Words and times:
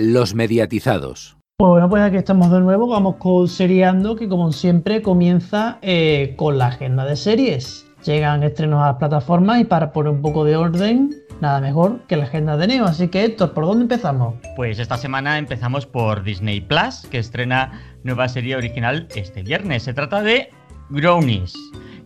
Los 0.00 0.32
mediatizados. 0.32 1.36
Pues 1.58 1.70
bueno, 1.70 1.90
pues 1.90 2.04
aquí 2.04 2.16
estamos 2.16 2.52
de 2.52 2.60
nuevo, 2.60 2.86
vamos 2.86 3.16
con 3.16 3.48
Seriando, 3.48 4.14
que 4.14 4.28
como 4.28 4.52
siempre 4.52 5.02
comienza 5.02 5.80
eh, 5.82 6.34
con 6.36 6.56
la 6.56 6.68
agenda 6.68 7.04
de 7.04 7.16
series. 7.16 7.84
Llegan 8.04 8.44
estrenos 8.44 8.80
a 8.80 8.92
las 8.92 8.96
plataformas 8.98 9.60
y 9.60 9.64
para 9.64 9.92
poner 9.92 10.12
un 10.12 10.22
poco 10.22 10.44
de 10.44 10.54
orden, 10.54 11.16
nada 11.40 11.60
mejor 11.60 11.98
que 12.06 12.16
la 12.16 12.22
agenda 12.22 12.56
de 12.56 12.68
Neo. 12.68 12.84
Así 12.84 13.08
que 13.08 13.24
Héctor, 13.24 13.54
¿por 13.54 13.66
dónde 13.66 13.82
empezamos? 13.82 14.36
Pues 14.54 14.78
esta 14.78 14.96
semana 14.96 15.36
empezamos 15.36 15.84
por 15.84 16.22
Disney 16.22 16.60
Plus, 16.60 17.04
que 17.10 17.18
estrena 17.18 17.72
nueva 18.04 18.28
serie 18.28 18.54
original 18.54 19.08
este 19.16 19.42
viernes. 19.42 19.82
Se 19.82 19.94
trata 19.94 20.22
de 20.22 20.48
Grownies, 20.90 21.54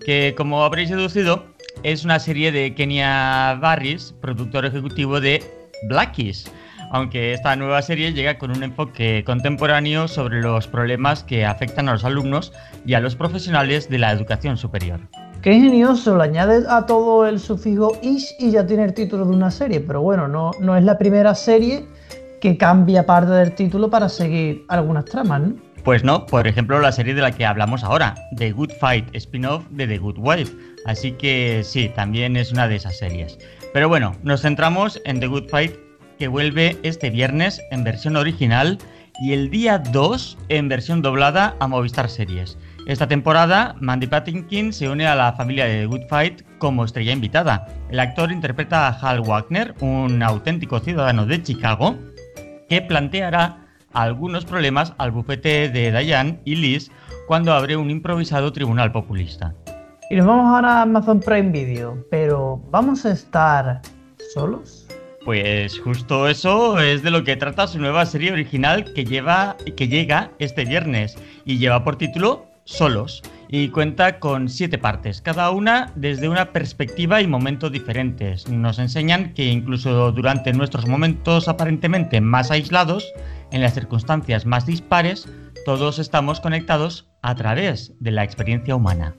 que 0.03 0.33
como 0.35 0.65
habréis 0.65 0.89
deducido, 0.89 1.45
es 1.83 2.07
una 2.07 2.19
serie 2.21 2.53
de 2.53 2.75
Kenya 2.75 3.59
Barris, 3.61 4.15
productor 4.19 4.65
ejecutivo 4.65 5.21
de 5.21 5.43
Blackies 5.91 6.51
aunque 6.93 7.33
esta 7.33 7.57
nueva 7.57 7.81
serie 7.81 8.13
llega 8.13 8.39
con 8.39 8.51
un 8.51 8.63
enfoque 8.63 9.25
contemporáneo 9.25 10.09
sobre 10.09 10.43
los 10.43 10.69
problemas 10.69 11.25
que 11.25 11.47
afectan 11.47 11.89
a 11.89 11.93
los 11.93 12.05
alumnos 12.05 12.53
y 12.85 12.93
a 12.95 13.01
los 13.01 13.17
profesionales 13.17 13.89
de 13.89 13.99
la 13.99 14.13
educación 14.13 14.59
superior. 14.59 15.01
Qué 15.41 15.55
ingenioso, 15.55 16.17
le 16.17 16.25
añade 16.25 16.65
a 16.69 16.85
todo 16.85 17.27
el 17.27 17.41
sufijo 17.41 17.99
ish 18.03 18.35
y 18.39 18.51
ya 18.53 18.67
tiene 18.67 18.85
el 18.85 18.95
título 18.95 19.25
de 19.25 19.35
una 19.35 19.51
serie, 19.51 19.81
pero 19.81 20.03
bueno, 20.03 20.29
no, 20.29 20.53
no 20.61 20.77
es 20.77 20.85
la 20.85 20.99
primera 20.99 21.35
serie 21.35 21.87
que 22.41 22.59
cambia 22.59 23.07
parte 23.07 23.33
del 23.33 23.55
título 23.55 23.89
para 23.89 24.09
seguir 24.11 24.65
algunas 24.69 25.07
tramas, 25.07 25.41
¿no? 25.41 25.55
Pues 25.85 26.05
no, 26.05 26.27
por 26.27 26.47
ejemplo 26.47 26.79
la 26.79 26.93
serie 26.93 27.15
de 27.15 27.23
la 27.23 27.33
que 27.33 27.47
hablamos 27.47 27.83
ahora, 27.83 28.15
The 28.37 28.53
Good 28.53 28.71
Fight, 28.79 29.07
spin-off 29.17 29.65
de 29.71 29.87
The 29.87 29.99
Good 29.99 30.19
Wife. 30.19 30.55
Así 30.85 31.13
que 31.13 31.63
sí, 31.65 31.91
también 31.97 32.37
es 32.37 32.53
una 32.53 32.69
de 32.69 32.77
esas 32.77 32.99
series. 32.99 33.39
Pero 33.73 33.89
bueno, 33.89 34.15
nos 34.23 34.43
centramos 34.43 35.01
en 35.05 35.19
The 35.19 35.27
Good 35.27 35.49
Fight 35.49 35.73
vuelve 36.29 36.79
este 36.83 37.11
viernes 37.11 37.61
en 37.71 37.85
versión 37.85 38.17
original 38.17 38.79
y 39.21 39.33
el 39.33 39.51
día 39.51 39.79
2 39.79 40.39
en 40.49 40.69
versión 40.69 41.03
doblada 41.03 41.55
a 41.61 41.69
Movistar 41.69 42.09
Series. 42.09 42.59
Esta 42.87 43.07
temporada, 43.07 43.77
Mandy 43.81 44.07
Patinkin 44.07 44.73
se 44.73 44.89
une 44.89 45.07
a 45.07 45.15
la 45.15 45.33
familia 45.35 45.67
de 45.67 45.83
The 45.83 45.87
Good 45.87 46.09
Fight 46.09 46.43
como 46.59 46.85
estrella 46.85 47.13
invitada. 47.13 47.69
El 47.91 48.01
actor 48.01 48.33
interpreta 48.33 48.89
a 48.89 48.93
Hal 48.93 49.21
Wagner, 49.21 49.75
un 49.81 50.23
auténtico 50.23 50.81
ciudadano 50.81 51.27
de 51.27 51.43
Chicago, 51.43 51.97
que 52.69 52.83
planteará 52.83 53.67
algunos 53.93 54.45
problemas 54.45 54.95
al 54.99 55.11
bufete 55.11 55.69
de 55.69 55.93
Diane 55.93 56.41
y 56.45 56.57
Liz 56.57 56.91
cuando 57.29 57.53
abre 57.53 57.77
un 57.77 57.91
improvisado 57.91 58.53
tribunal 58.53 58.91
populista. 58.91 59.55
Y 60.11 60.17
nos 60.17 60.27
vamos 60.27 60.47
ahora 60.47 60.79
a 60.79 60.83
Amazon 60.83 61.21
Prime 61.21 61.51
Video, 61.51 62.05
pero 62.11 62.61
¿vamos 62.71 63.07
a 63.07 63.13
estar 63.13 63.81
solos? 64.35 64.82
Pues 65.25 65.79
justo 65.79 66.27
eso 66.27 66.81
es 66.81 67.05
de 67.05 67.13
lo 67.13 67.23
que 67.23 67.37
trata 67.37 67.69
su 67.69 67.79
nueva 67.79 68.07
serie 68.07 68.33
original 68.33 68.93
que 68.93 69.05
lleva 69.05 69.57
que 69.77 69.87
llega 69.87 70.33
este 70.41 70.65
viernes 70.65 71.17
y 71.45 71.59
lleva 71.59 71.85
por 71.85 71.97
título 71.97 72.47
Solos 72.65 73.23
y 73.49 73.69
cuenta 73.69 74.19
con 74.19 74.49
siete 74.49 74.79
partes, 74.79 75.21
cada 75.21 75.51
una 75.51 75.93
desde 75.95 76.29
una 76.29 76.53
perspectiva 76.53 77.21
y 77.21 77.27
momento 77.27 77.71
diferentes. 77.71 78.49
Nos 78.49 78.79
enseñan 78.79 79.35
que 79.35 79.45
incluso 79.45 80.11
durante 80.11 80.53
nuestros 80.53 80.87
momentos 80.87 81.49
aparentemente 81.49 82.21
más 82.21 82.51
aislados, 82.51 83.13
en 83.51 83.61
las 83.61 83.75
circunstancias 83.75 84.47
más 84.47 84.67
dispares, 84.67 85.29
todos 85.67 85.99
estamos 85.99 86.41
conectados 86.41 87.09
a 87.21 87.35
través 87.35 87.93
de 88.01 88.11
la 88.11 88.25
experiencia 88.25 88.75
humana. 88.75 89.17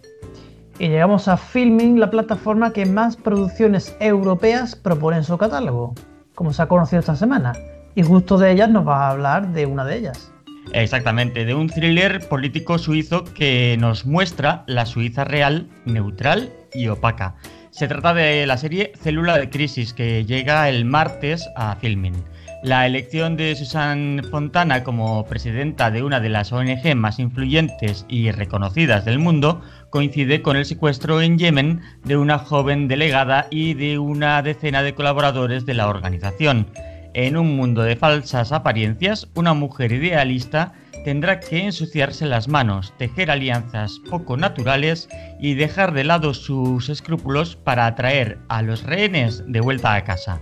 Y 0.80 0.88
llegamos 0.88 1.28
a 1.28 1.38
Filming, 1.38 2.00
la 2.00 2.10
plataforma 2.10 2.74
que 2.74 2.86
más 2.86 3.16
producciones 3.16 3.96
europeas 4.00 4.76
propone 4.76 5.18
en 5.18 5.24
su 5.24 5.38
catálogo, 5.38 5.94
como 6.34 6.52
se 6.52 6.64
ha 6.64 6.68
conocido 6.68 7.00
esta 7.00 7.16
semana. 7.16 7.54
Y 7.96 8.02
justo 8.02 8.38
de 8.38 8.52
ellas 8.52 8.70
nos 8.70 8.88
va 8.88 9.08
a 9.08 9.12
hablar 9.12 9.54
de 9.54 9.68
una 9.68 9.86
de 9.86 9.98
ellas. 9.98 10.32
Exactamente, 10.72 11.46
de 11.46 11.54
un 11.54 11.68
thriller 11.68 12.28
político 12.28 12.80
suizo 12.80 13.24
que 13.24 13.78
nos 13.80 14.06
muestra 14.06 14.64
la 14.66 14.86
Suiza 14.86 15.24
real, 15.24 15.70
neutral 15.86 16.52
y 16.74 16.88
opaca. 16.88 17.36
Se 17.70 17.88
trata 17.88 18.14
de 18.14 18.48
la 18.48 18.58
serie 18.58 18.94
Célula 19.00 19.38
de 19.38 19.50
Crisis 19.50 19.94
que 19.94 20.26
llega 20.26 20.70
el 20.70 20.86
martes 20.86 21.48
a 21.56 21.76
Filming. 21.76 22.24
La 22.64 22.88
elección 22.88 23.36
de 23.36 23.56
Susan 23.56 24.22
Fontana 24.32 24.84
como 24.84 25.26
presidenta 25.26 25.92
de 25.92 26.02
una 26.02 26.20
de 26.20 26.30
las 26.30 26.54
ONG 26.54 26.96
más 26.96 27.20
influyentes 27.20 28.06
y 28.08 28.32
reconocidas 28.32 29.04
del 29.04 29.20
mundo 29.20 29.62
coincide 29.94 30.42
con 30.42 30.58
el 30.58 30.66
secuestro 30.66 31.22
en 31.22 31.38
Yemen 31.38 31.82
de 32.04 32.18
una 32.18 32.40
joven 32.40 32.88
delegada 32.88 33.46
y 33.52 33.76
de 33.76 34.00
una 34.00 34.42
decena 34.42 34.82
de 34.82 34.96
colaboradores 34.96 35.68
de 35.68 35.76
la 35.76 35.88
organización. 35.88 36.66
En 37.14 37.38
un 37.38 37.56
mundo 37.56 37.84
de 37.84 37.96
falsas 37.96 38.52
apariencias, 38.52 39.28
una 39.36 39.54
mujer 39.54 39.92
idealista 39.92 40.74
tendrá 41.06 41.40
que 41.40 41.66
ensuciarse 41.66 42.26
las 42.26 42.48
manos, 42.48 42.92
tejer 42.98 43.30
alianzas 43.30 44.00
poco 44.10 44.36
naturales 44.36 45.10
y 45.40 45.54
dejar 45.54 45.94
de 45.94 46.06
lado 46.06 46.34
sus 46.34 46.90
escrúpulos 46.90 47.56
para 47.56 47.86
atraer 47.86 48.40
a 48.48 48.64
los 48.64 48.82
rehenes 48.82 49.44
de 49.46 49.62
vuelta 49.62 49.94
a 49.94 50.04
casa. 50.04 50.42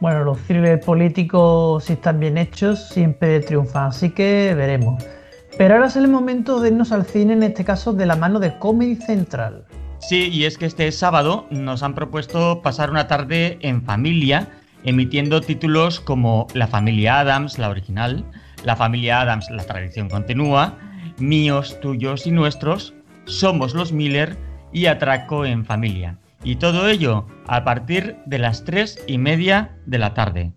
Bueno, 0.00 0.24
los 0.24 0.38
thrillers 0.46 0.82
políticos, 0.82 1.84
si 1.84 1.92
están 1.92 2.20
bien 2.20 2.38
hechos, 2.38 2.88
siempre 2.88 3.40
triunfan, 3.40 3.88
así 3.88 4.08
que 4.08 4.54
veremos. 4.56 5.04
Pero 5.56 5.74
ahora 5.74 5.86
es 5.86 5.96
el 5.96 6.08
momento 6.08 6.60
de 6.60 6.68
irnos 6.68 6.92
al 6.92 7.06
cine, 7.06 7.32
en 7.32 7.42
este 7.42 7.64
caso 7.64 7.92
de 7.92 8.06
la 8.06 8.16
mano 8.16 8.38
de 8.38 8.58
Comedy 8.58 8.96
Central. 8.96 9.64
Sí, 10.00 10.28
y 10.32 10.44
es 10.44 10.58
que 10.58 10.66
este 10.66 10.90
sábado 10.92 11.46
nos 11.50 11.82
han 11.82 11.94
propuesto 11.94 12.62
pasar 12.62 12.90
una 12.90 13.08
tarde 13.08 13.58
en 13.62 13.82
familia, 13.82 14.48
emitiendo 14.84 15.40
títulos 15.40 16.00
como 16.00 16.46
La 16.54 16.68
familia 16.68 17.20
Adams, 17.20 17.58
la 17.58 17.68
original, 17.68 18.24
La 18.64 18.76
familia 18.76 19.20
Adams, 19.20 19.50
la 19.50 19.64
tradición 19.64 20.08
continúa, 20.08 20.78
Míos, 21.18 21.78
tuyos 21.80 22.26
y 22.26 22.30
nuestros, 22.30 22.94
Somos 23.24 23.74
los 23.74 23.92
Miller 23.92 24.36
y 24.72 24.86
Atraco 24.86 25.44
en 25.44 25.64
familia. 25.64 26.18
Y 26.44 26.56
todo 26.56 26.88
ello 26.88 27.26
a 27.48 27.64
partir 27.64 28.16
de 28.26 28.38
las 28.38 28.64
tres 28.64 29.02
y 29.08 29.18
media 29.18 29.76
de 29.86 29.98
la 29.98 30.14
tarde. 30.14 30.52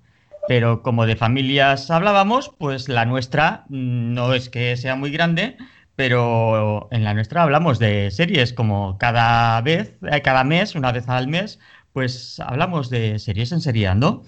Pero 0.47 0.81
como 0.81 1.05
de 1.05 1.15
familias 1.15 1.89
hablábamos, 1.91 2.51
pues 2.57 2.89
la 2.89 3.05
nuestra 3.05 3.65
no 3.69 4.33
es 4.33 4.49
que 4.49 4.75
sea 4.77 4.95
muy 4.95 5.11
grande, 5.11 5.57
pero 5.95 6.87
en 6.91 7.03
la 7.03 7.13
nuestra 7.13 7.43
hablamos 7.43 7.79
de 7.79 8.11
series 8.11 8.53
como 8.53 8.97
cada 8.97 9.61
vez, 9.61 9.97
eh, 10.11 10.21
cada 10.21 10.43
mes, 10.43 10.75
una 10.75 10.91
vez 10.91 11.07
al 11.09 11.27
mes, 11.27 11.59
pues 11.93 12.39
hablamos 12.39 12.89
de 12.89 13.19
series 13.19 13.51
en 13.51 13.61
serie, 13.61 13.93
¿no? 13.95 14.23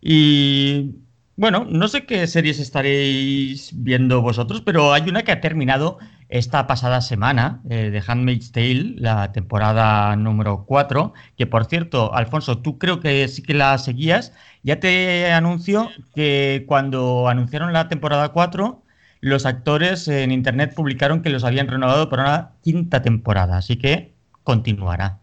Y 0.00 0.96
bueno, 1.36 1.66
no 1.68 1.88
sé 1.88 2.06
qué 2.06 2.26
series 2.26 2.58
estaréis 2.60 3.70
viendo 3.74 4.22
vosotros, 4.22 4.62
pero 4.62 4.92
hay 4.94 5.02
una 5.08 5.22
que 5.22 5.32
ha 5.32 5.40
terminado 5.40 5.98
esta 6.28 6.66
pasada 6.66 7.00
semana, 7.00 7.60
eh, 7.68 7.90
de 7.90 8.02
Handmaid's 8.06 8.52
Tale, 8.52 8.94
la 8.96 9.32
temporada 9.32 10.16
número 10.16 10.64
4, 10.66 11.12
que 11.36 11.46
por 11.46 11.66
cierto, 11.66 12.14
Alfonso, 12.14 12.58
tú 12.58 12.78
creo 12.78 13.00
que 13.00 13.28
sí 13.28 13.42
que 13.42 13.54
la 13.54 13.76
seguías, 13.78 14.32
ya 14.66 14.80
te 14.80 15.30
anuncio 15.30 15.90
que 16.12 16.64
cuando 16.66 17.28
anunciaron 17.28 17.72
la 17.72 17.86
temporada 17.86 18.30
4, 18.30 18.82
los 19.20 19.46
actores 19.46 20.08
en 20.08 20.32
internet 20.32 20.74
publicaron 20.74 21.22
que 21.22 21.30
los 21.30 21.44
habían 21.44 21.68
renovado 21.68 22.08
para 22.08 22.22
una 22.24 22.50
quinta 22.62 23.00
temporada, 23.00 23.58
así 23.58 23.76
que 23.76 24.12
continuará. 24.42 25.20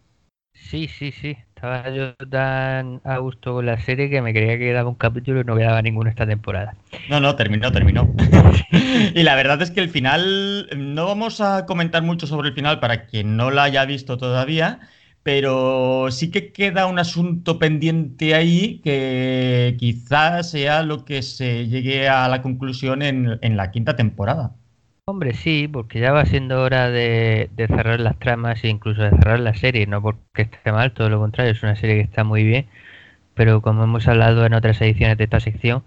Sí, 0.54 0.88
sí, 0.88 1.12
sí. 1.12 1.36
Estaba 1.54 1.90
yo 1.90 2.16
tan 2.30 3.02
a 3.04 3.18
gusto 3.18 3.54
con 3.54 3.66
la 3.66 3.78
serie 3.82 4.10
que 4.10 4.22
me 4.22 4.32
creía 4.34 4.58
que 4.58 4.66
quedaba 4.66 4.88
un 4.88 4.96
capítulo 4.96 5.42
y 5.42 5.44
no 5.44 5.58
quedaba 5.58 5.82
ninguno 5.82 6.10
esta 6.10 6.26
temporada. 6.26 6.76
No, 7.10 7.20
no, 7.20 7.36
terminó, 7.36 7.70
terminó. 7.74 8.14
y 9.14 9.24
la 9.24 9.36
verdad 9.36 9.62
es 9.62 9.72
que 9.72 9.82
el 9.82 9.90
final, 9.90 10.70
no 10.74 11.06
vamos 11.06 11.42
a 11.42 11.66
comentar 11.66 12.02
mucho 12.02 12.28
sobre 12.28 12.48
el 12.48 12.56
final 12.56 12.80
para 12.80 13.08
quien 13.08 13.36
no 13.36 13.52
la 13.52 13.64
haya 13.64 13.84
visto 13.84 14.18
todavía, 14.18 14.80
pero 15.24 16.08
sí 16.12 16.32
que 16.32 16.52
queda 16.52 16.88
un 16.88 17.00
asunto 17.00 17.60
pendiente 17.60 18.36
ahí 18.36 18.80
que 18.84 19.76
quizás 19.80 20.52
sea 20.52 20.84
lo 20.84 21.06
que 21.06 21.22
se 21.24 21.68
llegue 21.68 22.10
a 22.10 22.28
la 22.28 22.42
conclusión 22.42 23.02
en, 23.02 23.40
en 23.42 23.58
la 23.58 23.72
quinta 23.72 23.96
temporada. 23.96 24.56
Hombre, 25.06 25.34
sí, 25.34 25.68
porque 25.68 26.00
ya 26.00 26.14
va 26.14 26.26
siendo 26.26 26.62
hora 26.62 26.90
de, 26.90 27.50
cerrar 27.58 28.00
las 28.00 28.18
tramas 28.20 28.64
e 28.64 28.70
incluso 28.70 29.02
de 29.02 29.10
cerrar 29.10 29.38
la 29.42 29.54
serie, 29.54 29.86
no 29.86 30.02
porque 30.02 30.44
esté 30.44 30.72
mal, 30.72 30.94
todo 30.94 31.10
lo 31.10 31.20
contrario, 31.20 31.52
es 31.52 31.62
una 31.62 31.76
serie 31.76 31.96
que 31.98 32.02
está 32.04 32.24
muy 32.24 32.46
bien, 32.46 32.68
pero 33.36 33.62
como 33.62 33.84
hemos 33.84 34.08
hablado 34.08 34.46
en 34.46 34.54
otras 34.54 34.82
ediciones 34.82 35.18
de 35.18 35.26
esta 35.26 35.42
sección, 35.42 35.84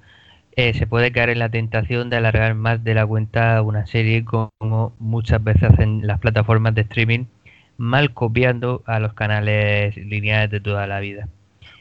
eh, 0.57 0.75
se 0.75 0.87
puede 0.87 1.13
caer 1.13 1.31
en 1.31 1.39
la 1.41 1.51
tentación 1.51 2.11
de 2.11 2.17
alargar 2.19 2.55
más 2.55 2.85
de 2.85 2.95
la 2.95 3.07
cuenta 3.07 3.63
una 3.63 3.87
serie 3.87 4.25
como 4.25 4.51
muchas 4.99 5.43
veces 5.43 5.65
hacen 5.65 6.07
las 6.07 6.21
plataformas 6.21 6.75
de 6.75 6.83
streaming, 6.83 7.27
mal 7.77 8.13
copiando 8.15 8.83
a 8.87 8.99
los 9.01 9.15
canales 9.15 9.97
lineales 9.97 10.51
de 10.51 10.61
toda 10.61 10.87
la 10.87 11.01
vida. 11.01 11.29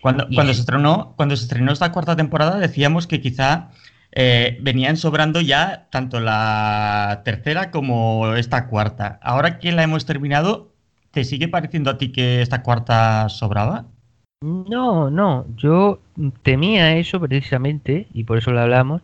Cuando, 0.02 0.28
cuando, 0.34 0.54
se, 0.54 0.60
estrenó, 0.60 1.14
cuando 1.16 1.36
se 1.36 1.44
estrenó 1.44 1.72
esta 1.72 1.92
cuarta 1.92 2.16
temporada 2.16 2.60
decíamos 2.60 3.08
que 3.08 3.22
quizá 3.22 3.72
eh, 4.12 4.58
venían 4.62 4.96
sobrando 4.96 5.42
ya 5.42 5.88
tanto 5.90 6.20
la 6.20 7.22
tercera 7.26 7.70
como 7.70 8.34
esta 8.36 8.68
cuarta. 8.68 9.20
Ahora 9.22 9.60
que 9.60 9.74
la 9.74 9.84
hemos 9.84 10.06
terminado, 10.06 10.72
¿te 11.12 11.26
sigue 11.26 11.50
pareciendo 11.50 11.90
a 11.90 11.98
ti 11.98 12.14
que 12.14 12.42
esta 12.42 12.64
cuarta 12.64 13.28
sobraba? 13.28 13.88
No, 14.42 15.10
no, 15.10 15.46
yo 15.58 16.00
temía 16.44 16.96
eso 16.96 17.20
precisamente, 17.20 18.08
y 18.14 18.24
por 18.24 18.38
eso 18.38 18.52
lo 18.52 18.62
hablamos, 18.62 19.02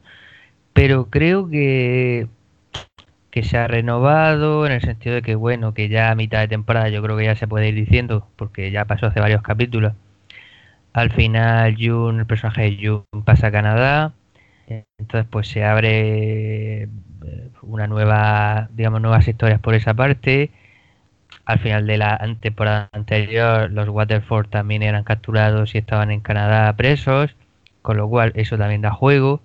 pero 0.72 1.10
creo 1.10 1.50
que 1.50 2.28
que 3.32 3.44
se 3.44 3.58
ha 3.58 3.68
renovado 3.68 4.66
en 4.66 4.74
el 4.74 4.82
sentido 4.82 5.16
de 5.16 5.22
que 5.22 5.36
bueno 5.36 5.74
que 5.74 5.90
ya 5.90 6.12
a 6.12 6.16
mitad 6.16 6.40
de 6.42 6.48
temporada 6.50 6.90
yo 6.90 7.02
creo 7.02 7.18
que 7.18 7.26
ya 7.26 7.36
se 7.36 7.48
puede 7.48 7.70
ir 7.70 7.76
diciendo 7.76 8.28
porque 8.36 8.72
ya 8.72 8.86
pasó 8.86 9.08
hace 9.08 9.20
varios 9.20 9.42
capítulos. 9.42 9.94
Al 10.94 11.12
final 11.12 11.76
Jun 11.80 12.20
el 12.20 12.26
personaje 12.26 12.64
de 12.64 12.78
Jun 12.88 13.24
pasa 13.26 13.48
a 13.48 13.52
Canadá 13.52 14.14
entonces 14.98 15.28
pues 15.30 15.48
se 15.50 15.64
abre 15.66 16.84
eh, 16.84 16.88
una 17.62 17.88
nueva 17.88 18.70
digamos 18.74 19.02
nuevas 19.02 19.28
historias 19.28 19.60
por 19.60 19.74
esa 19.76 19.94
parte. 19.94 20.52
Al 21.46 21.60
final 21.60 21.88
de 21.88 21.98
la 21.98 22.20
temporada 22.42 22.90
anterior 22.94 23.72
los 23.72 23.90
Waterford 23.90 24.48
también 24.50 24.84
eran 24.84 25.04
capturados 25.04 25.76
y 25.76 25.80
estaban 25.80 26.12
en 26.12 26.22
Canadá 26.22 26.76
presos 26.76 27.36
con 27.82 27.98
lo 27.98 28.08
cual 28.10 28.32
eso 28.36 28.58
también 28.58 28.82
da 28.82 28.92
juego 28.92 29.42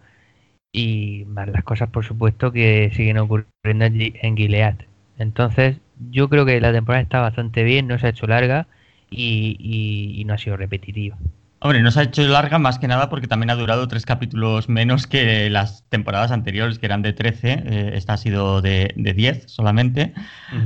y 0.76 1.24
más 1.26 1.48
las 1.48 1.64
cosas, 1.64 1.88
por 1.88 2.04
supuesto, 2.04 2.52
que 2.52 2.90
siguen 2.94 3.16
ocurriendo 3.16 3.86
en 3.86 4.36
Gilead. 4.36 4.76
Entonces, 5.18 5.78
yo 6.10 6.28
creo 6.28 6.44
que 6.44 6.60
la 6.60 6.70
temporada 6.70 7.02
está 7.02 7.22
bastante 7.22 7.62
bien, 7.62 7.88
no 7.88 7.98
se 7.98 8.06
ha 8.06 8.10
hecho 8.10 8.26
larga 8.26 8.66
y, 9.10 10.22
no 10.26 10.34
ha 10.34 10.38
sido 10.38 10.58
repetitiva. 10.58 11.16
Hombre, 11.58 11.82
no 11.82 11.90
se 11.90 12.00
ha 12.00 12.02
hecho 12.02 12.22
larga 12.22 12.58
más 12.58 12.78
que 12.78 12.86
nada 12.86 13.08
porque 13.08 13.26
también 13.26 13.48
ha 13.48 13.54
durado 13.54 13.88
tres 13.88 14.04
capítulos 14.04 14.68
menos 14.68 15.06
que 15.06 15.48
las 15.48 15.84
temporadas 15.88 16.30
anteriores, 16.30 16.78
que 16.78 16.84
eran 16.84 17.00
de 17.00 17.14
13. 17.14 17.62
Eh, 17.64 17.90
esta 17.94 18.12
ha 18.12 18.16
sido 18.18 18.60
de, 18.60 18.92
de 18.94 19.14
10 19.14 19.44
solamente. 19.46 20.12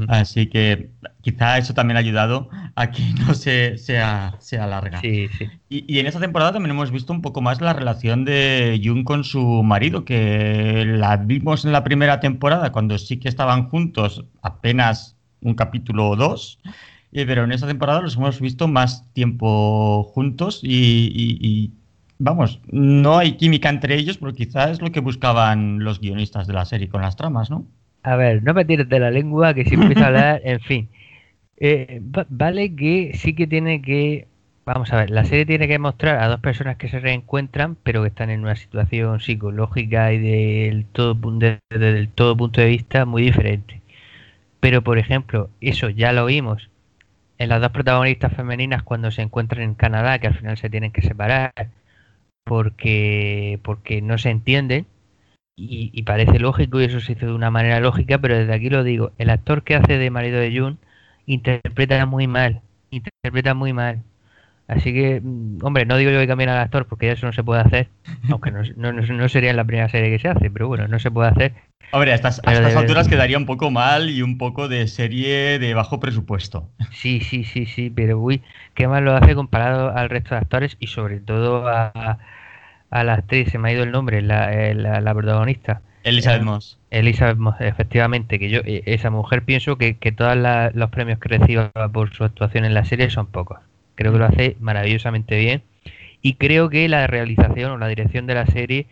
Así 0.09 0.49
que 0.49 0.91
quizá 1.23 1.59
eso 1.59 1.75
también 1.75 1.97
ha 1.97 2.01
ayudado 2.01 2.49
a 2.75 2.91
que 2.91 3.03
no 3.27 3.35
se, 3.35 3.79
sea, 3.79 4.35
sea 4.41 4.67
larga. 4.67 5.01
Sí, 5.01 5.29
sí. 5.39 5.49
Y, 5.69 6.01
en 6.01 6.07
esta 6.07 6.19
temporada 6.19 6.53
también 6.53 6.73
hemos 6.73 6.91
visto 6.91 7.13
un 7.13 7.23
poco 7.23 7.41
más 7.41 7.61
la 7.61 7.73
relación 7.73 8.25
de 8.25 8.81
Jung 8.83 9.05
con 9.05 9.23
su 9.23 9.63
marido, 9.63 10.05
que 10.05 10.85
la 10.87 11.17
vimos 11.19 11.65
en 11.65 11.71
la 11.71 11.85
primera 11.85 12.19
temporada 12.19 12.73
cuando 12.73 12.99
sí 12.99 13.19
que 13.19 13.29
estaban 13.29 13.69
juntos 13.69 14.25
apenas 14.43 15.17
un 15.41 15.55
capítulo 15.55 16.09
o 16.09 16.17
dos. 16.17 16.59
Eh, 17.13 17.27
pero 17.27 17.45
en 17.45 17.53
esta 17.53 17.67
temporada 17.67 18.03
los 18.03 18.17
hemos 18.17 18.41
visto 18.41 18.69
más 18.69 19.13
tiempo 19.13 20.05
juntos 20.05 20.61
y, 20.63 21.73
vamos, 22.19 22.61
no 22.71 23.19
hay 23.19 23.33
química 23.33 23.69
entre 23.69 23.97
ellos, 23.97 24.19
pero 24.19 24.33
quizás 24.33 24.71
es 24.71 24.81
lo 24.81 24.93
que 24.93 25.01
buscaban 25.01 25.83
los 25.83 26.01
guionistas 26.01 26.47
de 26.47 26.53
la 26.53 26.65
serie 26.65 26.89
con 26.89 27.03
las 27.03 27.17
tramas, 27.17 27.51
¿no? 27.51 27.67
A 28.03 28.17
ver, 28.17 28.43
no 28.43 28.55
me 28.55 28.65
tires 28.65 28.89
de 28.89 29.01
la 29.01 29.11
lengua, 29.11 29.55
que 29.55 29.65
si 29.65 29.75
empieza 29.75 30.05
a 30.05 30.07
hablar, 30.09 30.41
en 30.45 30.61
fin. 30.61 30.89
Eh, 31.57 32.01
vale 32.29 32.75
que 32.75 33.13
sí 33.15 33.35
que 33.35 33.47
tiene 33.47 33.83
que, 33.83 34.29
vamos 34.65 34.93
a 34.93 34.97
ver, 34.97 35.11
la 35.11 35.25
serie 35.25 35.45
tiene 35.45 35.69
que 35.69 35.79
mostrar 35.79 36.23
a 36.23 36.29
dos 36.29 36.41
personas 36.41 36.77
que 36.77 36.89
se 36.89 37.01
reencuentran, 37.01 37.77
pero 37.83 38.03
que 38.03 38.09
están 38.09 38.31
en 38.31 38.41
una 38.41 38.57
situación 38.57 39.21
psicológica 39.21 40.13
y 40.13 40.19
del 40.19 40.87
todo, 40.87 41.15
desde 41.15 41.99
el 41.99 42.09
todo 42.09 42.37
punto 42.37 42.61
de 42.61 42.69
vista 42.69 43.05
muy 43.05 43.23
diferente. 43.23 43.83
Pero, 44.61 44.83
por 44.83 44.99
ejemplo, 44.99 45.51
eso 45.61 45.91
ya 45.91 46.13
lo 46.13 46.27
vimos 46.27 46.70
en 47.41 47.49
las 47.49 47.61
dos 47.63 47.71
protagonistas 47.71 48.35
femeninas 48.35 48.83
cuando 48.83 49.11
se 49.11 49.23
encuentran 49.23 49.63
en 49.63 49.75
Canadá, 49.75 50.19
que 50.19 50.27
al 50.27 50.35
final 50.37 50.59
se 50.59 50.69
tienen 50.69 50.93
que 50.93 51.01
separar 51.01 51.53
porque, 52.45 53.59
porque 53.63 54.03
no 54.03 54.19
se 54.19 54.31
entienden, 54.31 54.87
y, 55.57 56.03
parece 56.05 56.39
lógico 56.39 56.81
y 56.81 56.85
eso 56.85 57.01
se 57.01 57.13
hizo 57.13 57.27
de 57.27 57.33
una 57.35 57.51
manera 57.51 57.81
lógica, 57.81 58.19
pero 58.19 58.37
desde 58.37 58.55
aquí 58.55 58.71
lo 58.71 58.83
digo, 58.85 59.13
el 59.19 59.31
actor 59.31 59.63
que 59.63 59.75
hace 59.75 59.99
de 59.99 60.11
marido 60.11 60.39
de 60.39 60.59
June 60.59 60.77
interpreta 61.27 62.05
muy 62.07 62.27
mal, 62.27 62.63
interpreta 62.91 63.55
muy 63.55 63.73
mal. 63.73 64.03
Así 64.69 64.93
que, 64.95 65.21
mm, 65.23 65.59
hombre, 65.63 65.87
no 65.87 65.97
digo 65.97 66.11
yo 66.11 66.21
que 66.21 66.27
cambien 66.27 66.51
al 66.51 66.59
actor 66.59 66.87
porque 66.87 67.11
eso 67.11 67.27
no 67.27 67.33
se 67.33 67.45
puede 67.45 67.63
hacer, 67.63 67.89
aunque 68.31 68.51
no, 68.51 68.63
no, 68.77 68.93
no, 68.93 69.29
sería 69.29 69.53
la 69.55 69.65
primera 69.65 69.89
serie 69.89 70.11
que 70.11 70.19
se 70.19 70.29
hace, 70.29 70.51
pero 70.51 70.69
bueno, 70.69 70.89
no 70.89 70.99
se 70.99 71.11
puede 71.11 71.31
hacer. 71.31 71.55
Hombre, 71.93 72.13
a 72.13 72.15
estas, 72.15 72.41
alturas 72.45 73.09
quedaría 73.09 73.37
un 73.37 73.47
poco 73.47 73.71
mal 73.71 74.11
y 74.11 74.23
un 74.23 74.39
poco 74.39 74.69
de 74.69 74.87
serie 74.87 75.59
de 75.59 75.75
bajo 75.75 75.99
presupuesto. 75.99 76.69
Sí, 76.93 77.21
sí, 77.21 77.43
sí, 77.43 77.67
sí, 77.67 77.91
pero 77.91 78.19
uy, 78.19 78.43
qué 78.75 78.87
mal 78.87 79.05
lo 79.05 79.17
hace 79.17 79.35
comparado 79.35 79.97
al 79.97 80.09
resto 80.09 80.35
de 80.35 80.41
actores 80.41 80.77
y 80.79 80.87
sobre 80.87 81.19
todo 81.19 81.67
a, 81.67 82.19
la 82.91 83.13
actriz, 83.15 83.51
se 83.51 83.59
me 83.59 83.71
ha 83.71 83.73
ido 83.73 83.83
el 83.83 83.91
nombre, 83.91 84.23
la, 84.23 84.53
eh, 84.53 84.75
la, 84.75 85.15
protagonista. 85.15 85.83
Elizabeth 86.05 86.43
eh, 86.43 86.45
Moss. 86.45 86.79
Elizabeth 86.91 87.39
Moss, 87.39 87.57
efectivamente, 87.61 88.39
que 88.39 88.51
yo, 88.51 88.61
eh, 88.65 88.83
esa 88.87 89.11
mujer 89.11 89.43
pienso 89.43 89.77
que, 89.77 89.97
que 89.97 90.13
todos 90.13 90.37
los 90.75 90.91
premios 90.91 91.19
que 91.19 91.29
reciba 91.29 91.71
por 91.93 92.15
su 92.15 92.23
actuación 92.23 92.65
en 92.65 92.75
la 92.75 92.85
serie 92.85 93.11
son 93.11 93.27
pocos. 93.27 93.59
Creo 93.97 94.13
que 94.13 94.19
lo 94.19 94.27
hace 94.27 94.57
maravillosamente 94.61 95.37
bien 95.37 95.63
y 96.23 96.35
creo 96.35 96.69
que 96.69 96.89
la 96.89 97.07
realización 97.07 97.73
o 97.73 97.79
la 97.79 97.89
dirección 97.89 98.27
de 98.27 98.35
la 98.35 98.47
serie 98.47 98.87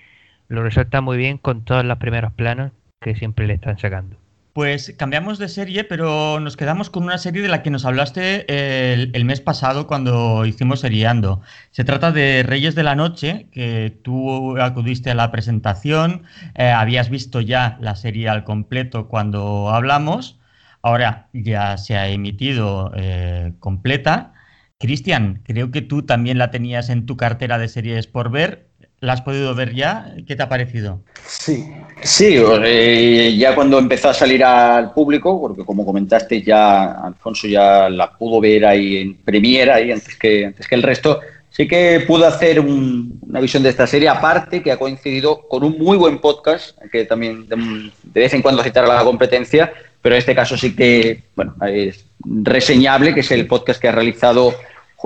lo 0.48 0.62
resalta 0.62 1.00
muy 1.00 1.16
bien 1.16 1.38
con 1.38 1.64
todos 1.64 1.84
los 1.84 1.98
primeros 1.98 2.32
planos 2.32 2.72
que 3.00 3.14
siempre 3.14 3.46
le 3.46 3.54
están 3.54 3.78
sacando. 3.78 4.16
Pues 4.58 4.92
cambiamos 4.98 5.38
de 5.38 5.48
serie, 5.48 5.84
pero 5.84 6.40
nos 6.40 6.56
quedamos 6.56 6.90
con 6.90 7.04
una 7.04 7.18
serie 7.18 7.42
de 7.42 7.48
la 7.48 7.62
que 7.62 7.70
nos 7.70 7.84
hablaste 7.84 8.44
el, 8.92 9.24
mes 9.24 9.40
pasado 9.40 9.86
cuando 9.86 10.44
hicimos 10.46 10.80
Seriando. 10.80 11.42
Se 11.70 11.84
trata 11.84 12.10
de 12.10 12.42
Reyes 12.42 12.74
de 12.74 12.82
la 12.82 12.96
Noche, 12.96 13.46
que 13.52 13.96
tú 14.02 14.58
acudiste 14.58 15.12
a 15.12 15.14
la 15.14 15.30
presentación, 15.30 16.24
eh, 16.56 16.70
habías 16.70 17.08
visto 17.08 17.40
ya 17.40 17.78
la 17.80 17.94
serie 17.94 18.28
al 18.28 18.42
completo 18.42 19.06
cuando 19.06 19.70
hablamos, 19.70 20.40
ahora 20.82 21.28
ya 21.32 21.76
se 21.76 21.96
ha 21.96 22.08
emitido 22.08 22.90
eh, 22.96 23.52
completa. 23.60 24.32
Cristian, 24.80 25.40
creo 25.44 25.70
que 25.70 25.82
tú 25.82 26.02
también 26.02 26.36
la 26.36 26.50
tenías 26.50 26.88
en 26.88 27.06
tu 27.06 27.16
cartera 27.16 27.58
de 27.58 27.68
series 27.68 28.08
por 28.08 28.30
ver. 28.32 28.67
¿La 29.00 29.12
has 29.12 29.22
podido 29.22 29.54
ver 29.54 29.74
ya? 29.74 30.12
¿Qué 30.26 30.34
te 30.34 30.42
ha 30.42 30.48
parecido? 30.48 31.00
Sí, 31.24 31.72
sí, 32.02 32.34
eh, 32.36 33.36
ya 33.38 33.54
cuando 33.54 33.78
empezó 33.78 34.08
a 34.08 34.14
salir 34.14 34.42
al 34.42 34.92
público, 34.92 35.40
porque 35.40 35.64
como 35.64 35.86
comentaste 35.86 36.42
ya, 36.42 36.92
Alfonso 36.92 37.46
ya 37.46 37.88
la 37.88 38.10
pudo 38.10 38.40
ver 38.40 38.66
ahí 38.66 38.96
en 38.96 39.14
premiera 39.14 39.80
y 39.80 39.92
antes 39.92 40.16
que, 40.16 40.46
antes 40.46 40.66
que 40.66 40.74
el 40.74 40.82
resto, 40.82 41.20
sí 41.48 41.68
que 41.68 42.04
pudo 42.08 42.26
hacer 42.26 42.58
una 42.58 43.40
visión 43.40 43.62
de 43.62 43.68
esta 43.68 43.86
serie, 43.86 44.08
aparte 44.08 44.64
que 44.64 44.72
ha 44.72 44.78
coincidido 44.78 45.46
con 45.46 45.62
un 45.62 45.78
muy 45.78 45.96
buen 45.96 46.18
podcast, 46.18 46.76
que 46.90 47.04
también 47.04 47.48
de, 47.48 48.20
vez 48.20 48.34
en 48.34 48.42
cuando 48.42 48.64
citará 48.64 48.88
la 48.88 49.04
competencia, 49.04 49.72
pero 50.02 50.16
en 50.16 50.18
este 50.18 50.34
caso 50.34 50.56
sí 50.56 50.74
que, 50.74 51.22
bueno, 51.36 51.54
es 51.68 52.04
reseñable, 52.24 53.14
que 53.14 53.20
es 53.20 53.30
el 53.30 53.46
podcast 53.46 53.80
que 53.80 53.88
ha 53.88 53.92
realizado 53.92 54.54